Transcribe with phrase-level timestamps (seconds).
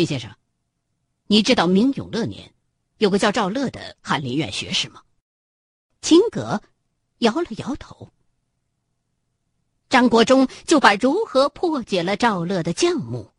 [0.00, 0.34] 秦先生，
[1.26, 2.54] 你知道明永乐年
[2.96, 5.02] 有个叫赵乐的翰林院学士吗？
[6.00, 6.62] 秦葛
[7.18, 8.10] 摇了摇头。
[9.90, 13.30] 张国忠就把如何破解了赵乐的账目，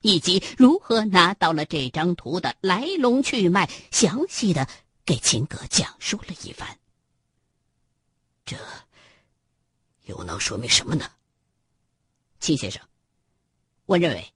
[0.00, 4.68] 以及如何拿到了这张图的来龙去脉，详细的
[5.04, 6.78] 给秦葛讲述了一番。
[8.44, 8.56] 这
[10.04, 11.10] 又能说明什么呢？
[12.38, 12.80] 秦先生，
[13.86, 14.32] 我认为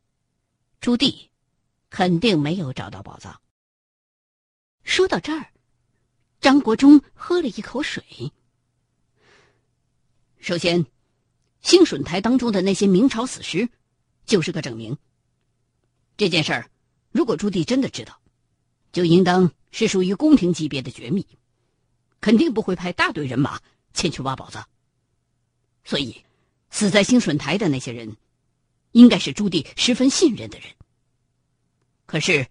[0.80, 1.29] 朱棣
[1.90, 3.40] 肯定没有找到宝藏。
[4.84, 5.52] 说到这儿，
[6.40, 8.32] 张国忠喝了一口水。
[10.38, 10.86] 首先。
[11.62, 13.68] 兴顺台当中的那些明朝死尸，
[14.24, 14.96] 就是个证明。
[16.16, 16.70] 这件事儿，
[17.10, 18.18] 如果朱棣真的知道，
[18.92, 21.26] 就应当是属于宫廷级别的绝密，
[22.18, 23.60] 肯定不会派大队人马
[23.92, 24.66] 前去挖宝藏。
[25.84, 26.24] 所以，
[26.70, 28.16] 死在兴顺台的那些人，
[28.92, 30.68] 应该是朱棣十分信任的人。
[32.10, 32.48] 可是，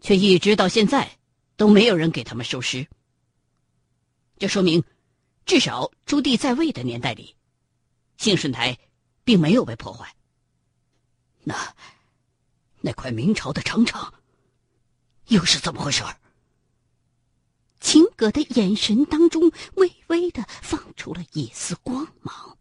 [0.00, 1.18] 却一直到现在
[1.56, 2.86] 都没有人给他们收尸。
[4.38, 4.84] 这说明，
[5.44, 7.34] 至少朱棣在位的年代里。
[8.16, 8.78] 兴顺台
[9.24, 10.14] 并没有被破坏。
[11.42, 11.74] 那
[12.80, 14.12] 那块明朝的长城
[15.26, 16.04] 又是怎么回事？
[17.80, 22.56] 秦葛的眼神当中微微的放出了一丝光芒。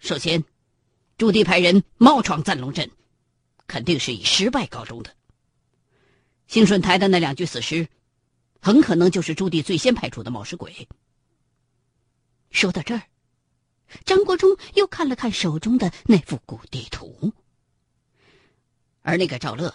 [0.00, 0.42] 首先，
[1.16, 2.90] 朱棣派人冒闯赞龙镇，
[3.70, 5.14] 肯定是以失败告终的。
[6.48, 7.88] 兴顺台的那两具死尸，
[8.60, 10.88] 很可能就是朱棣最先派出的冒失鬼。
[12.50, 13.02] 说到这儿。
[14.04, 17.32] 张国忠又看了看手中的那幅古地图，
[19.02, 19.74] 而那个赵乐，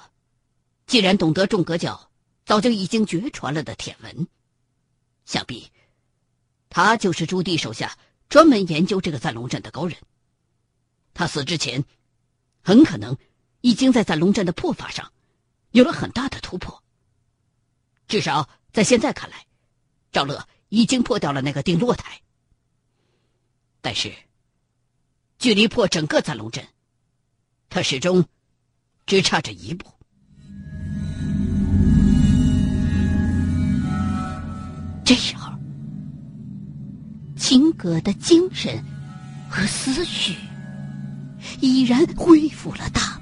[0.87, 2.11] 既然懂得众阁教
[2.45, 4.27] 早就已经绝传了的帖文，
[5.25, 5.69] 想必
[6.69, 7.97] 他就是朱棣手下
[8.29, 9.97] 专门研究这个赞龙阵的高人。
[11.13, 11.83] 他死之前，
[12.61, 13.17] 很可能
[13.65, 15.11] 已经在赞龙阵的破法上
[15.71, 16.83] 有了很大的突破。
[18.07, 19.47] 至少在现在看来，
[20.11, 22.21] 赵乐已经破掉了那个定落台。
[23.81, 24.13] 但是，
[25.39, 26.63] 距离破整个赞龙阵，
[27.67, 28.23] 他始终
[29.07, 29.91] 只差这一步。
[35.03, 35.51] 这时候，
[37.35, 38.85] 秦葛的精神
[39.49, 40.35] 和思绪
[41.61, 43.14] 已然恢复了大，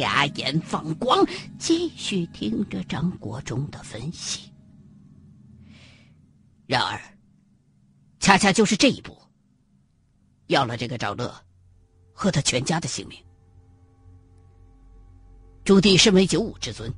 [0.00, 1.24] 俩眼放光，
[1.58, 4.50] 继续听着张国忠的分析。
[6.66, 7.00] 然而。
[8.22, 9.16] 恰恰就是这一步，
[10.48, 11.34] 要了这个赵乐
[12.12, 13.18] 和他全家的性命。
[15.64, 16.92] 朱棣身为九五之尊，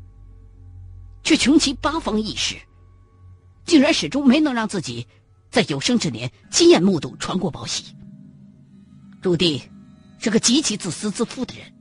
[1.22, 2.56] 却穷其八方易事，
[3.64, 5.06] 竟然始终没能让自己
[5.48, 7.94] 在有生之年亲眼目睹传国宝玺。
[9.22, 9.62] 朱棣
[10.18, 11.72] 是个极其自私自负的人，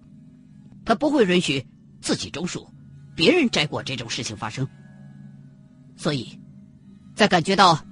[0.86, 1.66] 他不会允许
[2.02, 2.69] 自己种树，
[3.16, 4.68] 别人摘果这种事情发生。
[5.96, 6.40] 所以，
[7.16, 7.84] 在感觉到。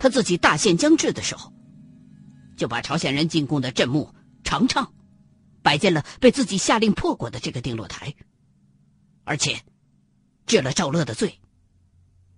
[0.00, 1.52] 他自己大限将至的时候，
[2.56, 4.14] 就把朝鲜人进贡的镇墓
[4.44, 4.92] 长畅
[5.60, 8.14] 摆进了被自己下令破过的这个定落台，
[9.24, 9.60] 而且
[10.46, 11.36] 治了赵乐的罪，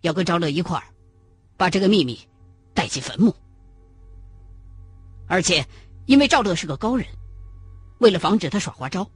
[0.01, 0.85] 要跟赵乐一块儿
[1.59, 2.19] 把这个秘密
[2.73, 3.37] 带进坟墓。
[5.29, 5.63] 而且
[6.07, 7.07] 因为赵乐是个高人，
[7.99, 9.07] 为了防止他耍花招，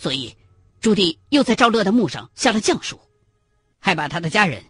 [0.00, 0.34] 所以
[0.80, 2.98] 朱棣又在赵乐的墓上下了降书，
[3.78, 4.64] 还把他的家人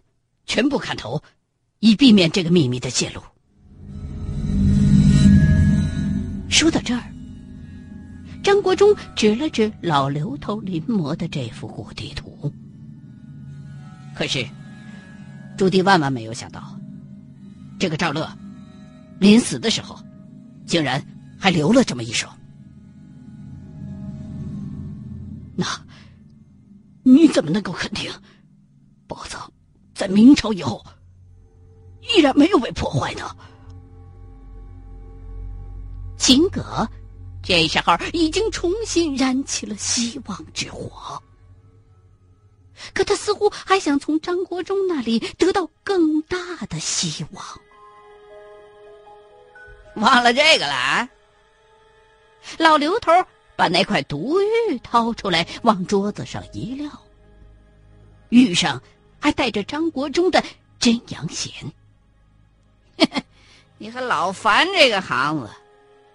[0.45, 1.23] 全部砍头。
[1.79, 3.23] 以避免这个秘密的泄露。
[6.47, 7.01] 说到这儿，
[8.43, 12.53] 张国忠指了指老刘头临摹的这幅古地图。
[14.13, 14.45] 可是，
[15.57, 16.77] 朱棣万万没有想到，
[17.79, 18.31] 这个赵乐
[19.17, 19.97] 临死的时候，
[20.67, 21.03] 竟然
[21.39, 22.27] 还留了这么一手。
[25.55, 25.65] 那，
[27.03, 28.11] 你怎么能够肯定，
[29.07, 29.51] 宝藏
[29.93, 30.83] 在明朝以后？
[32.01, 33.35] 依然没有被破坏呢。
[36.17, 36.89] 秦葛
[37.43, 41.21] 这时候已经重新燃起了希望之火，
[42.93, 46.37] 可他似乎还想从张国忠那里得到更大
[46.67, 47.45] 的希望。
[49.95, 51.09] 忘了这个了啊！
[52.57, 53.11] 老刘头
[53.61, 56.89] 把那块毒玉掏出来，往桌子上一撂，
[58.29, 58.81] 玉上
[59.19, 60.43] 还带着张国忠的
[60.79, 61.71] 真阳弦。
[63.77, 65.51] 你还老烦这个行子，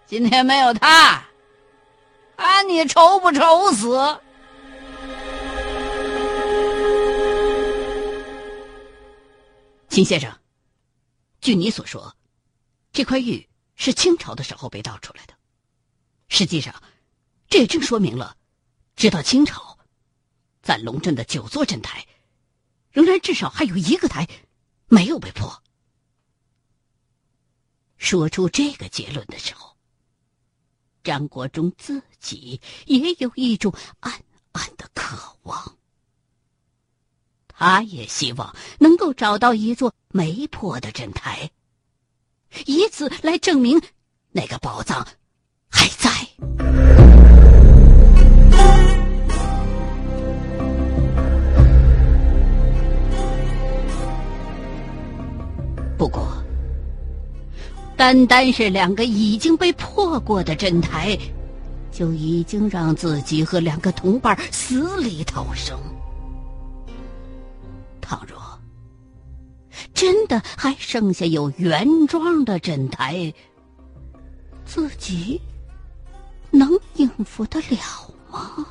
[0.06, 1.24] 今天没有他，
[2.36, 4.20] 看你愁不愁死？
[9.88, 10.36] 秦先生，
[11.40, 12.12] 据你所说，
[12.92, 15.34] 这块玉是清朝的时候被盗出来的。
[16.28, 16.74] 实际上，
[17.48, 18.36] 这也正说明了
[18.96, 19.78] 直到清朝，
[20.62, 22.06] 在龙镇的九座镇台，
[22.90, 24.28] 仍然至少还有一个台
[24.86, 25.62] 没有被破。
[27.98, 29.76] 说出这个结论的时候，
[31.02, 34.12] 张国忠自己也有一种暗
[34.52, 35.76] 暗的渴望。
[37.48, 41.50] 他也希望能够找到一座没破的镇台，
[42.66, 43.80] 以此来证明
[44.30, 45.06] 那个宝藏
[45.70, 46.55] 还在。
[57.96, 61.18] 单单是两个已经被破过的镇台，
[61.90, 65.78] 就已经让自己和两个同伴死里逃生。
[68.00, 68.38] 倘若
[69.94, 73.32] 真的还剩下有原装的镇台，
[74.66, 75.40] 自己
[76.50, 77.78] 能应付得了
[78.30, 78.66] 吗？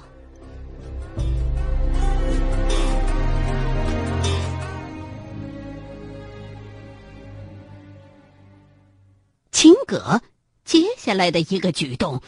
[9.96, 10.22] 葛
[10.66, 12.22] 接下来的一个举动，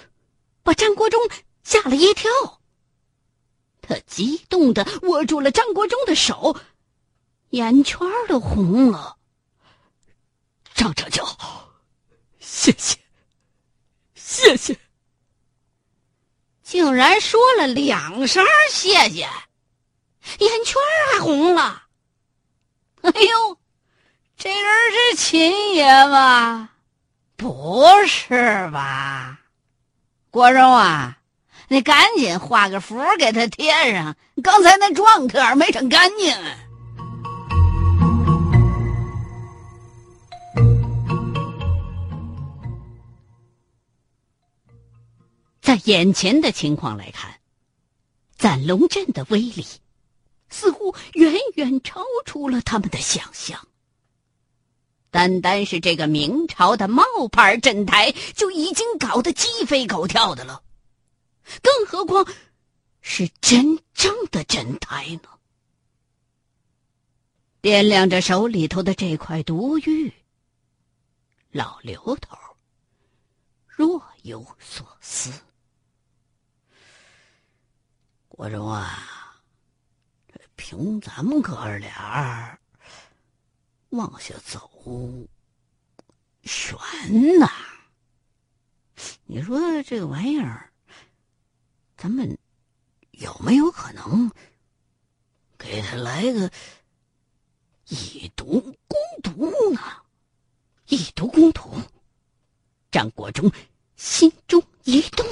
[0.64, 1.20] 把张国忠
[1.64, 2.32] 吓了一跳。
[3.82, 6.58] 他激动的握住了张国忠的手。
[7.50, 9.18] 眼圈都红了。
[10.74, 11.26] 张长教，
[12.40, 12.98] 谢谢，
[14.14, 14.78] 谢谢。
[16.62, 19.30] 竟然说了两声谢谢，
[20.40, 20.76] 眼圈
[21.14, 21.84] 还红了。
[23.02, 23.58] 哎呦，
[24.38, 26.70] 这人是秦爷吗？
[27.38, 28.34] 不是
[28.72, 29.40] 吧？
[30.32, 31.20] 国荣啊，
[31.68, 36.36] 你赶紧画个符给他贴上，刚才那撞客没整干净。
[45.62, 47.40] 在眼前的情况来看，
[48.36, 49.64] 斩龙阵的威力
[50.50, 53.60] 似乎远远超出了他们的想象。
[55.18, 60.62] 单单是这个明朝的冒牌镇台就已经搞得鸡飞狗跳的了，
[61.64, 62.24] 更何况
[63.02, 65.30] 是真正的镇台呢？
[67.64, 70.14] 掂量着手里头的这块毒玉，
[71.50, 72.38] 老刘头
[73.66, 75.34] 若有所思。
[78.28, 79.36] 国荣啊，
[80.32, 82.60] 这凭咱们哥儿俩
[83.90, 84.70] 往下走，
[86.44, 86.78] 悬
[87.40, 87.50] 呐！
[89.26, 90.72] 你说这个玩意儿，
[91.96, 92.38] 咱们
[93.12, 94.32] 有没有可能
[95.58, 96.52] 给他来个
[97.88, 99.82] 以毒攻毒呢？
[100.88, 101.82] 以毒攻毒，
[102.92, 103.52] 张国忠
[103.96, 105.26] 心中一动。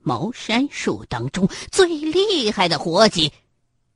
[0.00, 3.32] 茅山术当中最厉害的活计，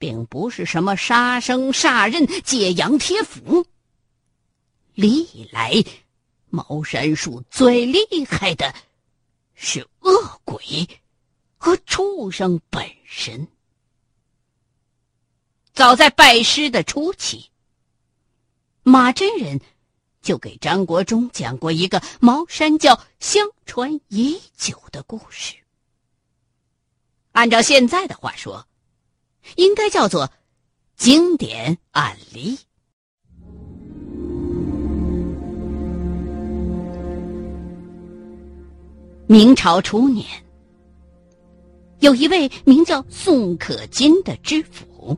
[0.02, 3.64] 并不是什么杀生杀刃、解阳贴符。
[4.94, 5.72] 历来，
[6.50, 8.74] 茅山术最厉害的
[9.54, 10.88] 是恶鬼
[11.56, 13.46] 和畜生本身。
[15.72, 17.48] 早在拜师的初期，
[18.82, 19.60] 马真人
[20.20, 25.54] 就给张国忠讲过一个茅山教相传已久的故事。
[27.30, 28.66] 按照现在的话说，
[29.56, 30.30] 应该叫做
[30.96, 32.58] 经典案例。
[39.26, 40.26] 明朝初年，
[42.00, 45.16] 有一位名叫宋可金的知府，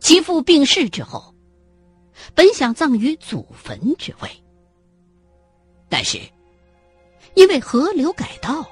[0.00, 1.34] 其父病逝之后，
[2.34, 4.30] 本想葬于祖坟之位，
[5.88, 6.18] 但是
[7.34, 8.66] 因为河流改道。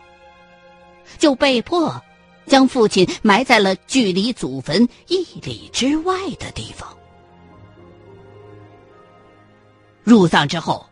[1.19, 2.03] 就被迫
[2.47, 6.97] 将父亲埋在了距离祖坟一里之外的地方。
[10.05, 10.87] 入葬之后，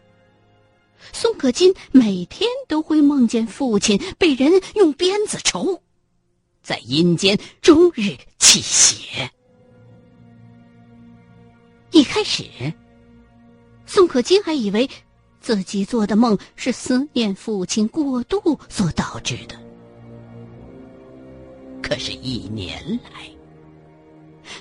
[1.13, 5.81] 宋可金每天都会梦见父亲被人用鞭子抽，
[6.63, 9.31] 在阴间终日泣血。
[11.93, 12.45] 一开始，
[13.87, 14.91] 宋可金还以为
[15.41, 19.64] 自己做的梦是思念父亲过度所导致的。
[21.87, 23.31] 可是，一年来，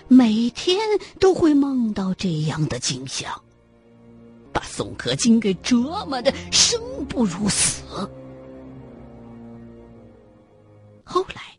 [0.09, 0.77] 每天
[1.21, 3.41] 都会梦到这样的景象，
[4.51, 6.77] 把宋可金给折磨的生
[7.07, 7.81] 不如死。
[11.05, 11.57] 后来，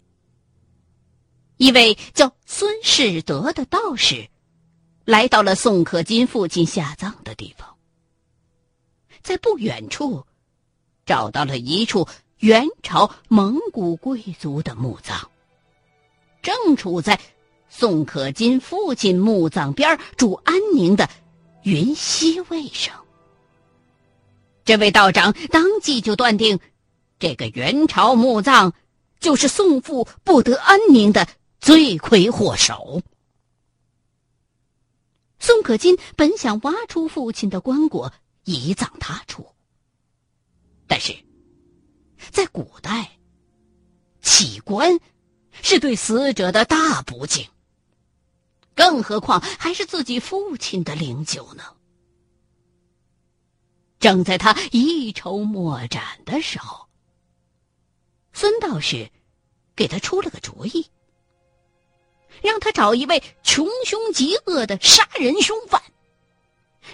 [1.57, 4.29] 一位叫孙世德的道士，
[5.07, 7.75] 来到了宋可金父亲下葬的地方，
[9.23, 10.27] 在不远处，
[11.07, 12.07] 找到了一处。
[12.41, 15.31] 元朝蒙古贵族的墓葬，
[16.45, 17.19] 正处在
[17.71, 21.09] 宋可金父亲墓葬边主安宁的
[21.63, 23.05] 云溪位上。
[24.65, 26.61] 这位道长当即就断定，
[27.19, 28.75] 这个元朝墓葬
[29.21, 31.27] 就是宋父不得安宁的
[31.61, 33.01] 罪魁祸首。
[35.39, 38.13] 宋可金本想挖出父亲的棺椁，
[38.45, 39.47] 移葬他处，
[40.87, 41.15] 但是，
[42.31, 43.19] 在古代，
[44.21, 44.99] 起棺
[45.63, 47.47] 是对死者的大不敬，
[48.75, 51.65] 更何况还是自己父亲的灵柩呢？
[53.99, 56.87] 正在他一筹莫展的时候，
[58.33, 59.11] 孙道士
[59.75, 60.87] 给他出了个主意，
[62.43, 65.81] 让他找一位穷凶极恶的杀人凶犯，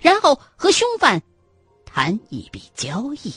[0.00, 1.20] 然后和凶犯
[1.84, 3.34] 谈一笔交易。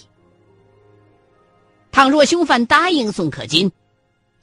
[1.91, 3.71] 倘若凶犯答应宋可金，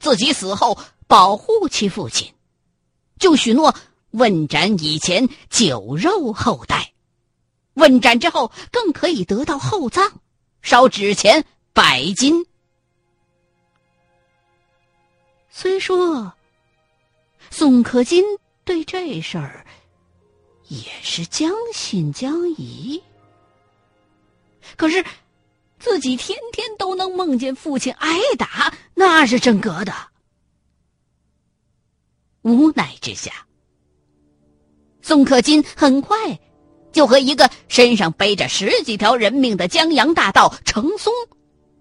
[0.01, 0.77] 自己死后
[1.07, 2.33] 保护其父亲，
[3.19, 3.73] 就许诺
[4.09, 6.91] 问斩以前酒肉后代。
[7.75, 10.11] 问斩之后，更可以得到厚葬，
[10.61, 12.45] 烧纸钱百金。
[15.49, 16.33] 虽说
[17.49, 18.23] 宋可金
[18.65, 19.65] 对这事儿
[20.67, 23.01] 也是将信将疑，
[24.75, 25.05] 可是
[25.79, 28.70] 自己天天都能梦见父亲挨打，
[29.01, 29.91] 那是真格的。
[32.43, 33.31] 无奈之下，
[35.01, 36.39] 宋可金很快。
[36.91, 41.13] 就和一个身上背着十几条人命的江洋大盗程松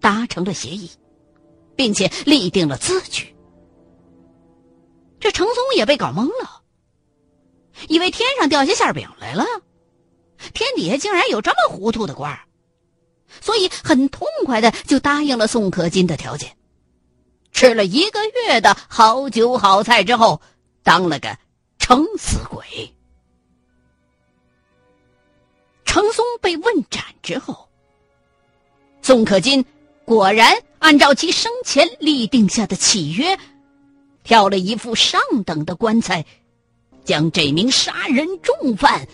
[0.00, 0.88] 达成了协议，
[1.74, 3.34] 并且立定了字据。
[5.18, 6.62] 这程松也被搞懵了，
[7.88, 9.44] 以为天上掉下馅饼来了，
[10.54, 12.38] 天底下竟然有这么糊涂的官
[13.40, 16.56] 所以很痛快的就答应了宋可金的条件。
[17.52, 20.40] 吃了一个月的好酒好菜之后，
[20.82, 21.36] 当了个
[21.78, 22.64] 撑死鬼。
[25.84, 27.68] 程松被问斩之后，
[29.02, 29.64] 宋可金
[30.04, 33.36] 果然按照其生前立定下的契约，
[34.22, 36.24] 挑了一副上等的棺材，
[37.04, 39.06] 将这名杀人重犯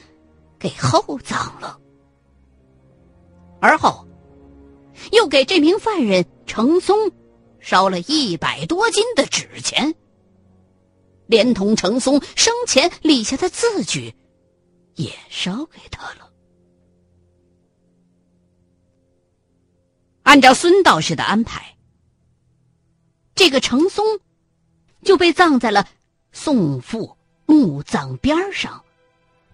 [0.59, 1.79] 给厚葬了。
[3.59, 4.07] 而后，
[5.13, 7.11] 又给这名犯人程松
[7.67, 9.93] 烧了一百多斤的纸钱，
[11.27, 14.15] 连同程松生前立下的字据，
[14.95, 16.31] 也烧给他了。
[20.23, 21.77] 按照孙道士的安排，
[23.35, 24.21] 这个程松
[25.03, 25.89] 就被葬在了
[26.31, 28.85] 宋父墓葬边上，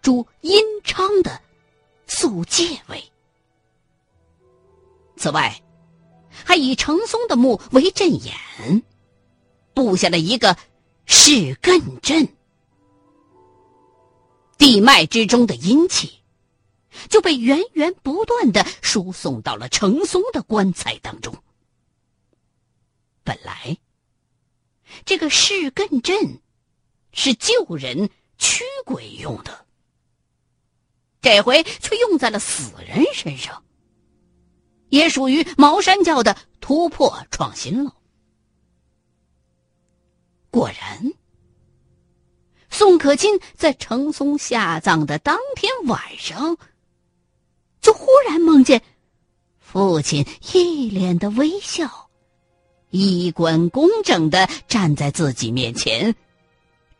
[0.03, 1.41] 主阴昌的
[2.07, 3.03] 宿界位。
[5.17, 5.63] 此外，
[6.45, 8.83] 还以程松的墓为阵眼，
[9.75, 10.57] 布下了一个
[11.07, 12.29] 是艮阵，
[14.59, 16.19] 地脉之中的阴气。
[17.09, 21.35] 就被源源不断的输送到了程松的棺材当中。
[23.25, 23.79] 本来，
[25.07, 26.43] 这个是艮阵
[27.15, 29.65] 是救人驱鬼用的，
[31.23, 33.65] 这回却用在了死人身上，
[34.93, 37.95] 也属于茅山教的突破创新了。
[40.51, 41.13] 果然，
[42.69, 46.59] 宋可金在程松下葬的当天晚上。
[47.81, 48.83] 就忽然梦见，
[49.59, 52.11] 父亲一脸的微笑，
[52.91, 56.15] 衣冠工整的站在自己面前，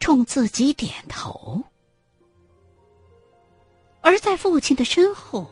[0.01, 1.63] 冲自己点头。
[4.01, 5.49] 而在父亲的身后，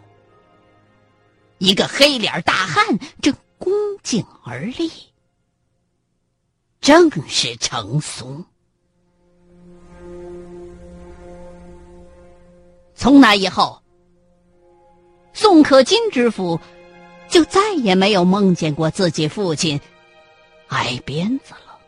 [1.60, 3.70] 一个黑脸大汉正恭
[4.02, 4.90] 敬而立，
[6.80, 8.44] 正是程松。
[12.94, 13.80] 从那以后。
[15.32, 16.58] 宋可金知府
[17.28, 19.80] 就再也没有梦见过自己父亲
[20.66, 21.78] 挨鞭子了。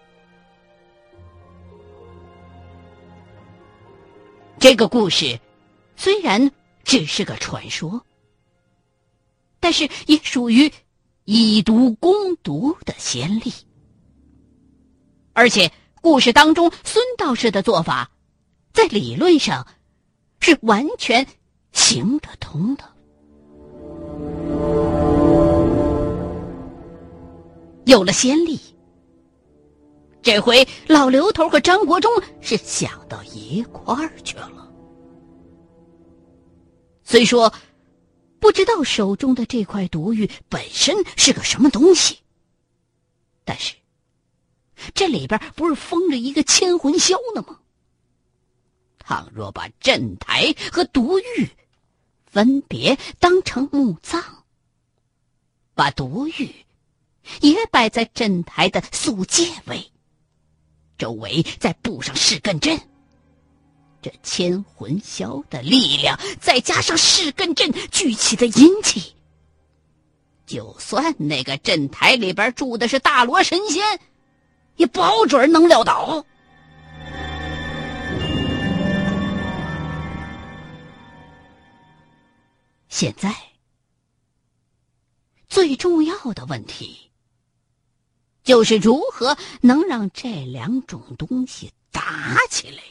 [4.59, 5.41] 这个故事
[5.97, 6.53] 虽然
[6.85, 8.01] 只是个传说，
[9.63, 10.73] 但是也属于
[11.25, 13.53] 以毒攻毒的先例。
[15.33, 18.11] 而且故事当中孙道士的做法，
[18.73, 19.65] 在理论上
[20.41, 21.25] 是完全
[21.71, 22.85] 行得通的。
[27.85, 28.59] 有了先例，
[30.23, 34.69] 这回老刘头和张国忠是想到一块儿去了。
[37.05, 37.53] 虽说
[38.43, 42.19] 不知道手中的这块毒玉本身是个什么东西，
[43.45, 43.77] 但是
[44.95, 47.61] 这里边不是封着一个千魂销呢吗？
[48.99, 51.51] 倘若把镇台和毒玉
[52.27, 54.21] 分别当成墓葬，
[55.75, 56.53] 把毒玉
[57.43, 59.93] 也摆在镇台的宿界位，
[60.99, 62.77] 周围再布上噬根阵，
[64.03, 69.15] 这千魂销的力量再加上噬根阵聚起的阴气，
[70.45, 74.01] 就算那个镇台里边住的是大罗神仙，
[74.75, 76.27] 也保准能撂倒。
[82.89, 83.35] 现在，
[85.49, 87.11] 最重要的问题
[88.43, 92.83] 就是如何能让这两种东西打起来。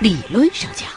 [0.00, 0.88] 理论上讲，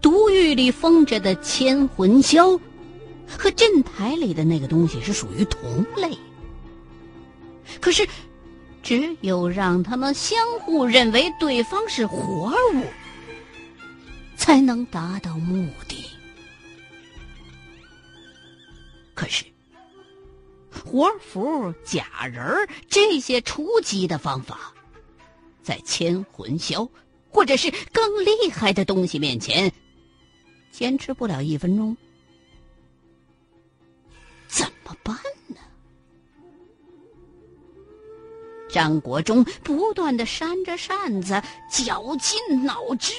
[0.00, 2.58] 毒狱里封着的千魂销
[3.28, 6.16] 和镇台里的那个东西是属于同类，
[7.80, 8.06] 可是。
[8.82, 12.84] 只有让他们相互认为对方是活物，
[14.36, 16.04] 才能达到目的。
[19.12, 19.44] 可是，
[20.70, 22.46] 活符、假人
[22.88, 24.72] 这些初级的方法，
[25.64, 26.88] 在千魂销
[27.36, 29.70] 或者是更厉害的东西面前，
[30.70, 31.94] 坚持不了一分钟，
[34.48, 35.14] 怎么办
[35.48, 35.58] 呢？
[38.70, 41.34] 张国忠不断的扇着扇子，
[41.70, 43.12] 绞尽脑汁，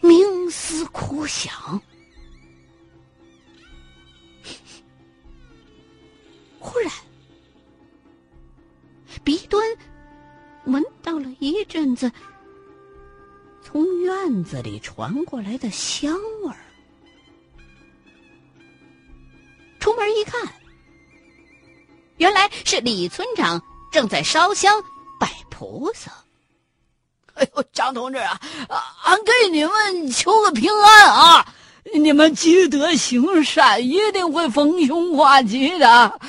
[0.00, 1.82] 冥思苦想。
[6.60, 6.92] 忽然，
[9.24, 9.60] 鼻端
[10.66, 12.12] 闻到了一阵子
[13.70, 16.56] 从院子里传过来的香味儿。
[19.78, 20.40] 出门一看，
[22.16, 23.62] 原来是李村长。
[23.92, 24.82] 正在烧香
[25.20, 26.10] 拜菩萨。
[27.34, 28.40] 哎呦，张同志啊，
[29.04, 31.54] 俺给你们求个平安啊！
[31.92, 36.20] 你们积德行善，一定会逢凶化吉的。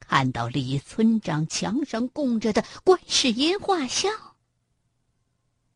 [0.00, 4.12] 看到李村长墙上供着的观世音画像，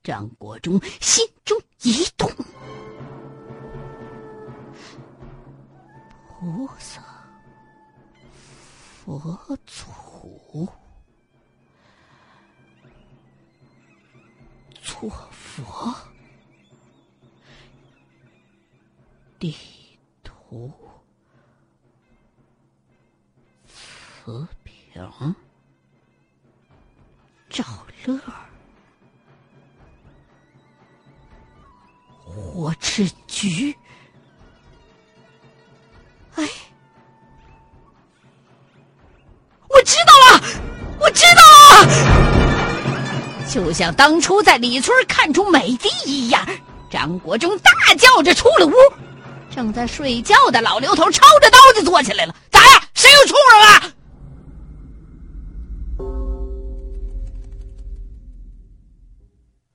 [0.07, 2.31] 张国忠心中一动，
[6.29, 7.03] 菩萨。
[9.05, 10.69] 佛祖，
[14.81, 15.93] 错佛，
[19.41, 19.57] 地
[20.23, 20.73] 图，
[23.67, 25.35] 瓷瓶，
[27.49, 27.65] 赵
[28.05, 28.49] 乐儿，
[32.37, 33.75] 火吃菊。
[43.49, 46.47] 就像当初在李村看出美帝一样，
[46.91, 48.73] 张国忠大叫着出了屋。
[49.51, 52.83] 正在睡觉的老刘头抄着刀就坐起来了：“咋呀？
[52.93, 53.95] 谁又冲上了？”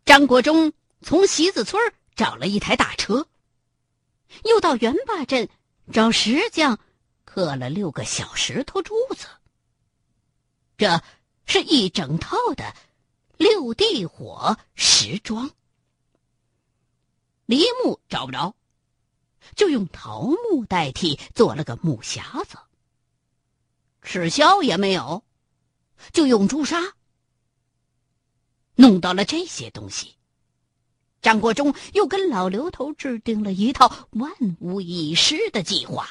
[0.05, 0.71] 张国忠
[1.01, 1.81] 从席子村
[2.21, 3.27] 找了一台大车，
[4.43, 5.49] 又到元坝镇
[5.91, 6.79] 找石匠
[7.25, 9.25] 刻了六个小石头柱子。
[10.77, 11.01] 这
[11.47, 12.75] 是一整套的。
[13.37, 15.49] 六地火石桩，
[17.47, 18.55] 梨木找不着，
[19.55, 22.55] 就用桃木代替，做了个木匣子。
[24.03, 25.23] 齿销也没有，
[26.13, 26.93] 就用朱砂
[28.75, 30.20] 弄到了这些东西。
[31.21, 36.09] 张国忠又跟老刘头制定了一套万无一失的计划。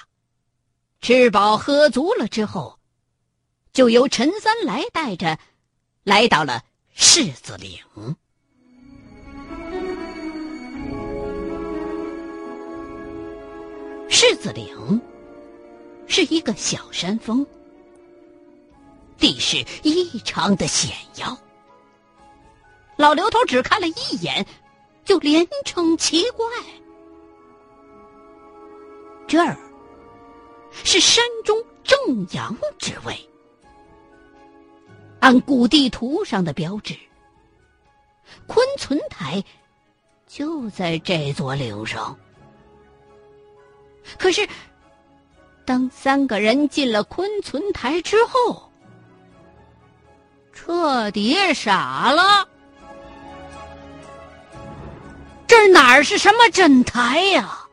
[1.01, 2.79] 吃饱喝足了之后，
[3.73, 5.39] 就由陈三来带着
[6.05, 6.63] 来到了。
[6.97, 7.81] 柿子岭，
[14.11, 15.01] 柿子岭
[16.07, 17.47] 是一个小山峰，
[19.19, 21.39] 地势异常的险要。
[22.97, 24.47] 老刘头只看了一眼，
[25.11, 26.47] 就连称奇怪：
[29.27, 29.59] 这儿
[30.85, 31.99] 是山中正
[32.31, 33.29] 阳之位。
[35.19, 36.95] 按古地图上的标志，
[38.47, 39.43] 昆存台
[40.29, 42.17] 就在这座岭上。
[44.17, 44.49] 可是，
[45.65, 48.71] 当三个人进了昆存台之后，
[50.53, 52.49] 彻底傻了。
[55.51, 57.67] 这哪儿是什么镇台呀？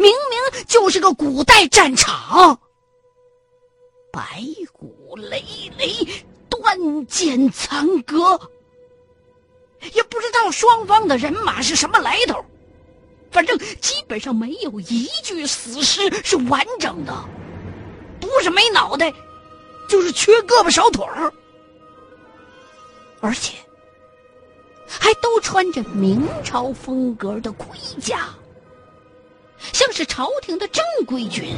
[0.00, 2.58] 明明就是个古代战场，
[4.12, 5.44] 白骨累
[5.78, 5.94] 累，
[6.50, 8.18] 断剑残戈。
[9.92, 12.44] 也不知道双方的人马是什么来头，
[13.30, 17.14] 反正基本上没有一具死尸是完整的，
[18.20, 19.14] 不是没脑袋，
[19.88, 21.32] 就是缺胳膊少腿儿，
[23.20, 23.56] 而且
[25.42, 28.30] 穿着明朝风格的盔甲，
[29.58, 31.54] 像是朝廷的正规军。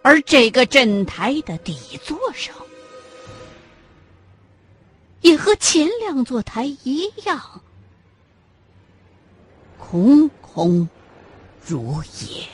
[0.00, 2.54] 而这个镇台的底座上。
[5.20, 7.60] 也和前两座台一样，
[9.78, 10.88] 空空
[11.64, 12.44] 如也。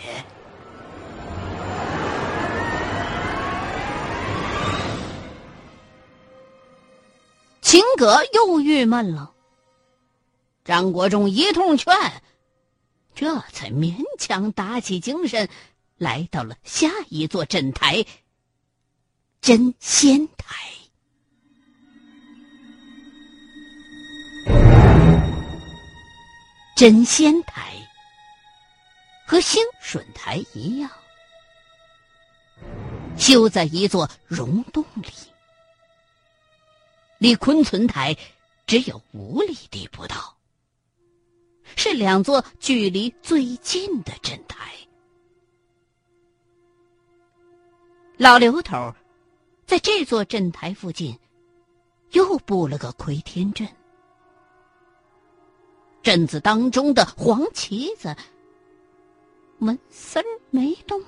[7.68, 9.34] 秦葛又郁闷了。
[10.64, 11.94] 张国忠一通劝，
[13.14, 15.50] 这才勉强打起精神，
[15.98, 18.06] 来到了下一座镇台——
[19.42, 20.56] 真仙台。
[26.74, 27.74] 真仙台
[29.26, 30.90] 和兴顺台一样，
[33.18, 35.10] 修在一座溶洞里，
[37.18, 38.16] 离昆存台
[38.66, 40.36] 只有五里地不到，
[41.76, 44.72] 是两座距离最近的镇台。
[48.16, 48.94] 老刘头
[49.66, 51.16] 在这座镇台附近
[52.12, 53.68] 又布了个窥天阵。
[56.02, 58.16] 镇子当中的黄旗子
[59.58, 61.02] 纹丝儿没动，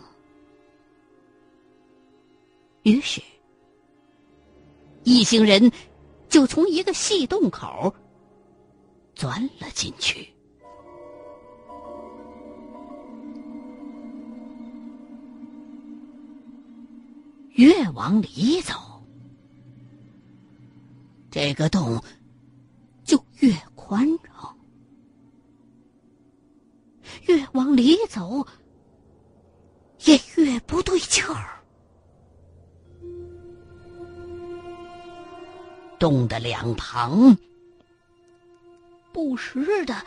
[2.83, 3.23] 于是
[5.05, 5.71] 一行人
[6.31, 7.93] 就从一个细洞口
[9.15, 10.33] 钻了进去。
[17.51, 18.73] 越往里走，
[21.31, 22.03] 这个洞
[23.05, 24.57] 就越宽敞。
[27.27, 28.47] 越往里走，
[30.07, 31.60] 也越不对劲儿。
[36.01, 37.37] 洞的两旁，
[39.13, 40.03] 不时的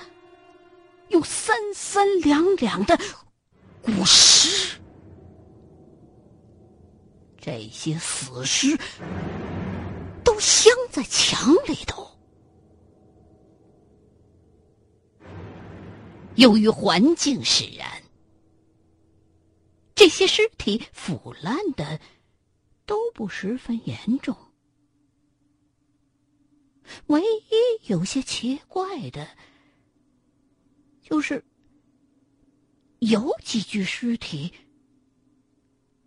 [1.10, 2.98] 有三三两两的
[3.80, 4.80] 古尸，
[7.40, 8.76] 这些死尸
[10.24, 12.10] 都镶在墙里头。
[16.34, 17.88] 由于环境使然，
[19.94, 22.00] 这些尸体腐烂的
[22.88, 24.36] 都不十分严重。
[27.08, 29.28] 唯一有些奇怪的，
[31.02, 31.44] 就是
[33.00, 34.54] 有几具尸体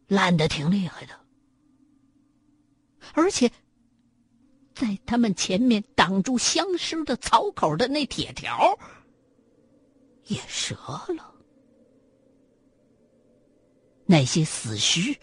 [0.08, 1.20] 烂的挺厉害的，
[3.14, 3.50] 而且
[4.74, 8.78] 在他们前面挡住相尸的槽口的那铁条。
[10.28, 10.74] 也折
[11.14, 11.32] 了。
[14.06, 15.16] 那些死尸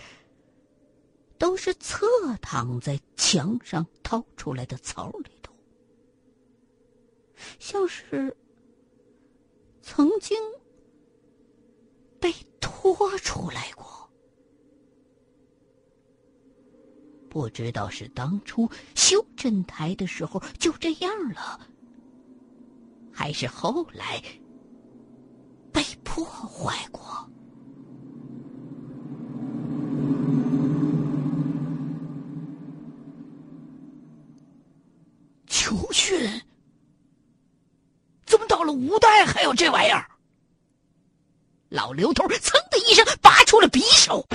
[1.38, 2.08] 都是侧
[2.42, 5.30] 躺在墙上掏出来的槽里，
[7.66, 8.36] 像是
[9.82, 10.38] 曾经
[12.20, 14.12] 被拖出来过。
[17.30, 21.62] 不知道是当初修镇台的时候就这样了，
[23.14, 24.22] 还是后来。
[25.72, 27.02] 被破坏过。
[35.48, 36.30] 秋训？
[38.26, 40.06] 怎么到了五代还有这玩意儿？
[41.68, 44.26] 老刘头噌的一声拔出了匕首，